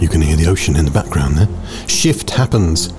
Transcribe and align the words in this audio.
You 0.00 0.08
can 0.08 0.20
hear 0.20 0.36
the 0.36 0.46
ocean 0.46 0.76
in 0.76 0.84
the 0.84 0.90
background 0.90 1.38
there. 1.38 1.48
Shift 1.88 2.30
happens. 2.30 2.92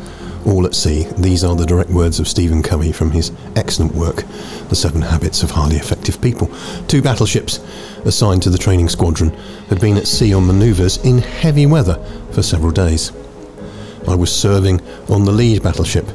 All 0.46 0.66
at 0.66 0.76
sea. 0.76 1.08
These 1.18 1.44
are 1.44 1.56
the 1.56 1.66
direct 1.66 1.90
words 1.90 2.20
of 2.20 2.28
Stephen 2.28 2.62
Covey 2.62 2.92
from 2.92 3.12
his 3.12 3.32
excellent 3.56 3.96
work, 3.96 4.24
The 4.70 4.76
Seven 4.76 5.02
Habits 5.02 5.42
of 5.42 5.52
Highly 5.52 5.76
Effective 5.76 6.22
People. 6.22 6.52
Two 6.88 7.02
battleships 7.02 7.60
assigned 8.06 8.44
to 8.44 8.50
the 8.50 8.58
training 8.58 8.90
squadron 8.90 9.32
had 9.70 9.82
been 9.82 9.98
at 9.98 10.08
sea 10.08 10.34
on 10.34 10.46
manoeuvres 10.46 10.98
in 10.98 11.18
heavy 11.18 11.66
weather 11.66 11.96
for 12.32 12.44
several 12.44 12.72
days. 12.72 13.12
I 14.08 14.14
was 14.14 14.32
serving 14.32 14.82
on 15.10 15.26
the 15.26 15.32
lead 15.32 15.64
battleship 15.64 16.08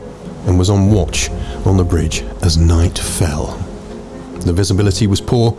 and 0.46 0.58
was 0.58 0.70
on 0.70 0.92
watch 0.92 1.28
on 1.66 1.76
the 1.76 1.84
bridge 1.84 2.22
as 2.42 2.56
night 2.56 2.98
fell. 2.98 3.56
The 4.40 4.52
visibility 4.52 5.06
was 5.08 5.20
poor 5.20 5.52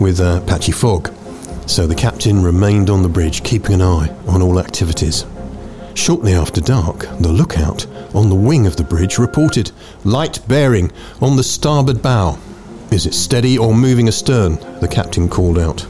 with 0.00 0.20
a 0.20 0.42
patchy 0.46 0.72
fog, 0.72 1.12
so 1.70 1.86
the 1.86 1.94
captain 1.94 2.42
remained 2.42 2.90
on 2.90 3.04
the 3.04 3.08
bridge 3.08 3.44
keeping 3.44 3.74
an 3.74 3.80
eye 3.80 4.12
on 4.26 4.42
all 4.42 4.58
activities. 4.58 5.24
Shortly 5.94 6.34
after 6.34 6.60
dark, 6.60 7.02
the 7.20 7.28
lookout 7.28 7.86
on 8.12 8.28
the 8.28 8.34
wing 8.34 8.66
of 8.66 8.74
the 8.74 8.82
bridge 8.82 9.18
reported 9.18 9.70
light 10.02 10.40
bearing 10.48 10.90
on 11.20 11.36
the 11.36 11.44
starboard 11.44 12.02
bow. 12.02 12.38
Is 12.90 13.06
it 13.06 13.14
steady 13.14 13.56
or 13.56 13.72
moving 13.72 14.08
astern? 14.08 14.56
The 14.80 14.88
captain 14.90 15.28
called 15.28 15.60
out. 15.60 15.86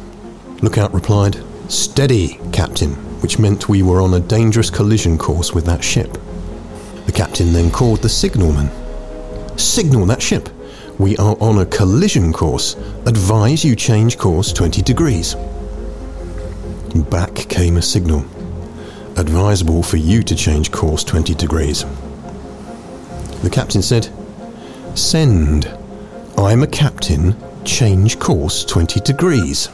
Lookout 0.60 0.92
replied, 0.92 1.42
Steady, 1.68 2.38
captain, 2.52 2.90
which 3.22 3.38
meant 3.38 3.70
we 3.70 3.82
were 3.82 4.02
on 4.02 4.12
a 4.12 4.20
dangerous 4.20 4.68
collision 4.68 5.16
course 5.16 5.54
with 5.54 5.64
that 5.64 5.82
ship. 5.82 6.18
The 7.06 7.12
captain 7.12 7.54
then 7.54 7.70
called 7.70 8.02
the 8.02 8.08
signalman. 8.10 8.68
Signal 9.58 10.04
that 10.06 10.20
ship. 10.20 10.50
We 10.98 11.16
are 11.16 11.38
on 11.40 11.60
a 11.60 11.66
collision 11.66 12.34
course. 12.34 12.74
Advise 13.06 13.64
you 13.64 13.74
change 13.74 14.18
course 14.18 14.52
20 14.52 14.82
degrees. 14.82 15.36
Back 17.10 17.34
came 17.34 17.76
a 17.76 17.82
signal. 17.82 18.24
Advisable 19.16 19.82
for 19.82 19.96
you 19.96 20.22
to 20.22 20.36
change 20.36 20.70
course 20.70 21.02
20 21.02 21.34
degrees. 21.34 21.84
The 23.42 23.50
captain 23.50 23.82
said, 23.82 24.08
Send. 24.94 25.66
I'm 26.38 26.62
a 26.62 26.68
captain. 26.68 27.36
Change 27.64 28.20
course 28.20 28.64
20 28.64 29.00
degrees. 29.00 29.68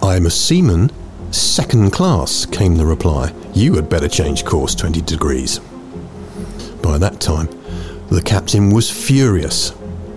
I'm 0.00 0.26
a 0.26 0.30
seaman. 0.30 0.92
Second 1.32 1.90
class, 1.90 2.46
came 2.46 2.76
the 2.76 2.86
reply. 2.86 3.34
You 3.52 3.74
had 3.74 3.88
better 3.88 4.08
change 4.08 4.44
course 4.44 4.76
20 4.76 5.00
degrees. 5.00 5.58
By 6.80 6.96
that 6.98 7.20
time, 7.20 7.48
the 8.08 8.22
captain 8.22 8.70
was 8.70 8.88
furious. 8.88 9.72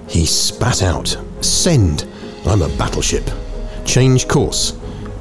He 0.07 0.27
spat 0.27 0.83
out, 0.83 1.17
Send! 1.41 2.07
I'm 2.45 2.61
a 2.61 2.69
battleship. 2.77 3.27
Change 3.83 4.27
course 4.27 4.78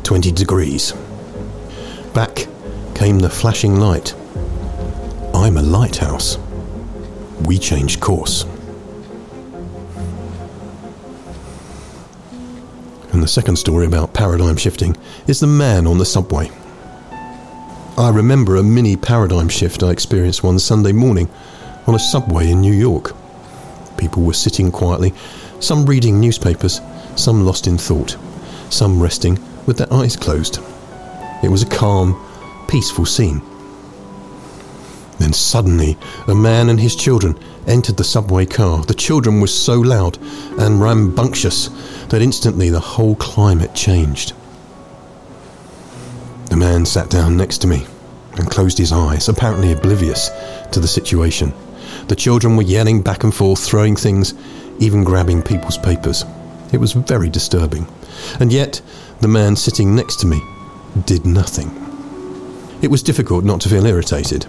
20 0.09 0.33
degrees. 0.33 0.95
Back 2.15 2.47
came 2.95 3.19
the 3.19 3.29
flashing 3.29 3.79
light. 3.79 4.15
I'm 5.35 5.59
a 5.59 5.63
lighthouse. 5.63 6.39
We 7.45 7.59
changed 7.59 8.01
course. 8.01 8.45
And 13.13 13.23
the 13.23 13.29
second 13.29 13.57
story 13.57 13.85
about 13.85 14.15
paradigm 14.15 14.57
shifting 14.57 14.97
is 15.27 15.41
the 15.41 15.47
man 15.47 15.87
on 15.87 15.99
the 15.99 16.07
subway. 16.07 16.51
I 17.99 18.09
remember 18.09 18.57
a 18.57 18.63
mini 18.63 18.97
paradigm 18.97 19.51
shift 19.51 19.83
I 19.83 19.91
experienced 19.91 20.43
one 20.43 20.59
Sunday 20.59 20.93
morning 20.93 21.29
on 21.87 21.95
a 21.95 21.99
subway 21.99 22.51
in 22.51 22.63
New 22.63 22.73
York. 22.73 23.15
People 23.99 24.23
were 24.23 24.33
sitting 24.33 24.73
quietly, 24.73 25.13
some 25.61 25.85
reading 25.85 26.19
newspapers, 26.19 26.81
some 27.15 27.45
lost 27.45 27.67
in 27.67 27.77
thought, 27.77 28.17
some 28.71 29.03
resting 29.03 29.39
with 29.69 29.77
their 29.77 29.93
eyes 29.93 30.17
closed. 30.17 30.59
It 31.45 31.51
was 31.51 31.63
a 31.63 31.69
calm, 31.69 32.19
peaceful 32.69 33.05
scene. 33.05 33.43
Then 35.19 35.35
suddenly, 35.35 35.99
a 36.27 36.35
man 36.35 36.71
and 36.71 36.81
his 36.81 36.97
children 36.97 37.39
entered 37.67 37.99
the 37.99 38.05
subway 38.05 38.47
car. 38.47 38.83
The 38.83 38.95
children 38.95 39.41
were 39.41 39.47
so 39.47 39.75
loud 39.75 40.17
and 40.59 40.81
rambunctious 40.81 41.69
that 42.09 42.23
instantly 42.23 42.71
the 42.71 42.81
whole 42.81 43.15
climate 43.17 43.75
changed. 43.75 44.33
The 46.49 46.57
man 46.57 46.87
sat 46.87 47.11
down 47.11 47.37
next 47.37 47.59
to 47.59 47.67
me 47.67 47.87
and 48.37 48.51
closed 48.51 48.79
his 48.79 48.91
eyes, 48.91 49.29
apparently 49.29 49.73
oblivious 49.73 50.31
to 50.73 50.81
the 50.81 50.89
situation. 50.89 51.53
The 52.07 52.17
children 52.17 52.57
were 52.57 52.63
yelling 52.63 53.03
back 53.03 53.23
and 53.23 53.35
forth, 53.35 53.63
throwing 53.63 53.97
things, 53.97 54.33
even 54.79 55.05
grabbing 55.05 55.43
people's 55.43 55.77
papers. 55.77 56.25
It 56.73 56.79
was 56.79 56.93
very 56.93 57.29
disturbing. 57.29 57.87
And 58.41 58.53
yet, 58.53 58.81
the 59.21 59.29
man 59.29 59.57
sitting 59.57 59.95
next 59.95 60.17
to 60.21 60.27
me 60.27 60.41
did 61.07 61.27
nothing. 61.27 61.71
It 62.83 62.91
was 62.91 63.03
difficult 63.03 63.45
not 63.45 63.61
to 63.63 63.69
feel 63.69 63.87
irritated. 63.87 64.47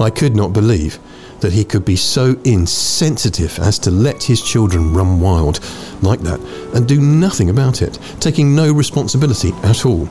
I 0.00 0.10
could 0.10 0.36
not 0.36 0.52
believe 0.52 0.98
that 1.40 1.52
he 1.52 1.64
could 1.64 1.84
be 1.84 1.96
so 1.96 2.36
insensitive 2.44 3.58
as 3.58 3.78
to 3.80 3.90
let 3.90 4.22
his 4.22 4.42
children 4.42 4.92
run 4.92 5.20
wild 5.20 5.60
like 6.02 6.20
that 6.20 6.40
and 6.74 6.86
do 6.86 7.00
nothing 7.00 7.50
about 7.50 7.82
it, 7.82 7.98
taking 8.20 8.54
no 8.54 8.72
responsibility 8.72 9.52
at 9.62 9.86
all. 9.86 10.08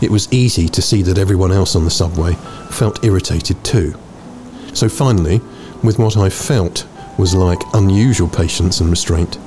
It 0.00 0.10
was 0.10 0.32
easy 0.32 0.68
to 0.68 0.82
see 0.82 1.02
that 1.02 1.18
everyone 1.18 1.52
else 1.52 1.76
on 1.76 1.84
the 1.84 1.90
subway 1.90 2.34
felt 2.70 3.04
irritated 3.04 3.62
too. 3.64 3.94
So 4.74 4.88
finally, 4.88 5.40
with 5.84 5.98
what 5.98 6.16
I 6.16 6.28
felt 6.28 6.86
was 7.18 7.34
like 7.34 7.60
unusual 7.74 8.28
patience 8.28 8.80
and 8.80 8.90
restraint, 8.90 9.38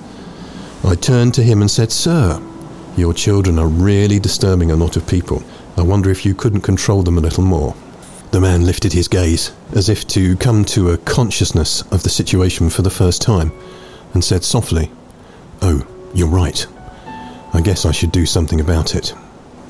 I 0.85 0.93
turned 0.93 1.33
to 1.33 1.43
him 1.43 1.61
and 1.61 1.71
said, 1.71 1.91
Sir, 1.91 2.39
your 2.95 3.13
children 3.13 3.57
are 3.57 3.67
really 3.67 4.19
disturbing 4.19 4.69
a 4.69 4.75
lot 4.75 4.95
of 4.95 5.07
people. 5.07 5.43
I 5.77 5.81
wonder 5.81 6.11
if 6.11 6.25
you 6.25 6.35
couldn't 6.35 6.61
control 6.61 7.01
them 7.01 7.17
a 7.17 7.21
little 7.21 7.43
more. 7.43 7.75
The 8.29 8.39
man 8.39 8.65
lifted 8.65 8.93
his 8.93 9.07
gaze, 9.07 9.51
as 9.73 9.89
if 9.89 10.07
to 10.09 10.37
come 10.37 10.63
to 10.65 10.91
a 10.91 10.97
consciousness 10.97 11.81
of 11.91 12.03
the 12.03 12.09
situation 12.09 12.69
for 12.69 12.83
the 12.83 12.91
first 12.91 13.21
time, 13.23 13.51
and 14.13 14.23
said 14.23 14.43
softly, 14.43 14.91
Oh, 15.63 15.87
you're 16.13 16.27
right. 16.27 16.67
I 17.53 17.61
guess 17.61 17.85
I 17.85 17.91
should 17.91 18.11
do 18.11 18.27
something 18.27 18.61
about 18.61 18.93
it. 18.93 19.13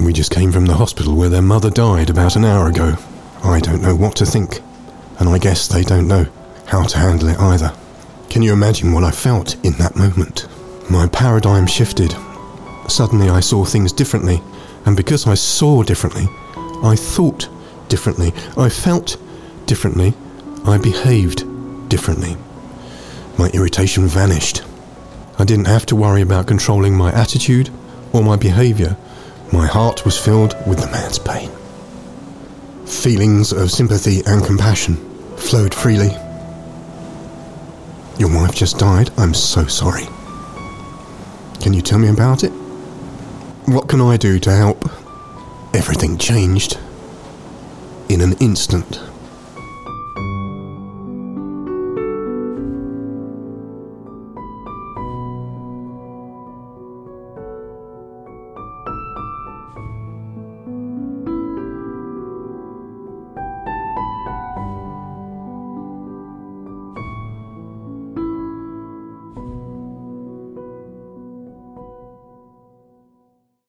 We 0.01 0.11
just 0.11 0.31
came 0.31 0.51
from 0.51 0.65
the 0.65 0.75
hospital 0.75 1.15
where 1.15 1.29
their 1.29 1.41
mother 1.41 1.69
died 1.69 2.09
about 2.09 2.35
an 2.35 2.43
hour 2.43 2.67
ago. 2.67 2.95
I 3.41 3.61
don't 3.61 3.81
know 3.81 3.95
what 3.95 4.17
to 4.17 4.25
think, 4.25 4.59
and 5.19 5.29
I 5.29 5.37
guess 5.37 5.67
they 5.67 5.83
don't 5.83 6.09
know 6.09 6.25
how 6.65 6.83
to 6.83 6.97
handle 6.97 7.29
it 7.29 7.39
either. 7.39 7.73
Can 8.29 8.41
you 8.41 8.51
imagine 8.51 8.91
what 8.91 9.05
I 9.05 9.11
felt 9.11 9.55
in 9.63 9.73
that 9.73 9.95
moment? 9.95 10.47
My 10.90 11.07
paradigm 11.07 11.66
shifted. 11.66 12.16
Suddenly 12.88 13.29
I 13.29 13.40
saw 13.40 13.66
things 13.66 13.91
differently, 13.91 14.41
and 14.85 14.96
because 14.96 15.25
I 15.25 15.34
saw 15.34 15.81
differently, 15.81 16.28
I 16.84 16.96
thought 16.96 17.50
differently, 17.90 18.34
I 18.56 18.69
felt 18.69 19.18
differently, 19.66 20.13
I 20.63 20.78
behaved 20.78 21.44
differently. 21.90 22.38
My 23.38 23.50
irritation 23.50 24.07
vanished. 24.07 24.62
I 25.40 25.44
didn't 25.44 25.66
have 25.66 25.85
to 25.88 25.96
worry 25.96 26.22
about 26.22 26.47
controlling 26.47 26.96
my 26.96 27.12
attitude 27.12 27.69
or 28.13 28.23
my 28.23 28.35
behaviour. 28.35 28.96
My 29.52 29.66
heart 29.66 30.06
was 30.06 30.17
filled 30.17 30.56
with 30.67 30.79
the 30.79 30.91
man's 30.91 31.19
pain. 31.19 31.50
Feelings 32.85 33.52
of 33.52 33.72
sympathy 33.72 34.22
and 34.25 34.46
compassion 34.46 34.96
flowed 35.38 35.73
freely. 35.73 36.12
Your 38.17 38.34
wife 38.34 38.56
just 38.56 38.78
died. 38.78 39.09
I'm 39.17 39.34
so 39.34 39.66
sorry. 39.66 40.07
Can 41.65 41.73
you 41.73 41.81
tell 41.81 41.97
me 41.97 42.09
about 42.09 42.43
it? 42.43 42.51
What 43.65 43.89
can 43.89 43.99
I 43.99 44.17
do 44.17 44.37
to 44.37 44.51
help? 44.51 44.87
Everything 45.73 46.19
changed 46.19 46.77
in 48.07 48.21
an 48.21 48.33
instant. 48.33 48.99